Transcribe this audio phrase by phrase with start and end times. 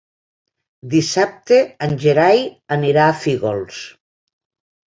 [0.93, 2.43] Dissabte en Gerai
[2.79, 3.87] anirà a Fígols.